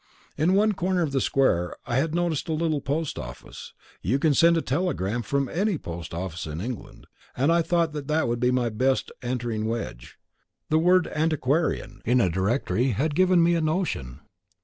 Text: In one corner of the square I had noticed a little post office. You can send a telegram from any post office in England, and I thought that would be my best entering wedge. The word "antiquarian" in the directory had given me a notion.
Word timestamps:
In 0.35 0.55
one 0.55 0.71
corner 0.73 1.03
of 1.03 1.11
the 1.11 1.21
square 1.21 1.75
I 1.85 1.97
had 1.97 2.15
noticed 2.15 2.49
a 2.49 2.53
little 2.53 2.81
post 2.81 3.19
office. 3.19 3.73
You 4.01 4.17
can 4.17 4.33
send 4.33 4.57
a 4.57 4.61
telegram 4.63 5.21
from 5.21 5.47
any 5.47 5.77
post 5.77 6.11
office 6.11 6.47
in 6.47 6.59
England, 6.59 7.05
and 7.37 7.51
I 7.51 7.61
thought 7.61 7.93
that 7.93 8.27
would 8.27 8.39
be 8.39 8.49
my 8.49 8.69
best 8.69 9.11
entering 9.21 9.67
wedge. 9.67 10.17
The 10.71 10.79
word 10.79 11.05
"antiquarian" 11.13 12.01
in 12.03 12.17
the 12.17 12.29
directory 12.31 12.87
had 12.93 13.13
given 13.13 13.43
me 13.43 13.53
a 13.53 13.61
notion. 13.61 14.21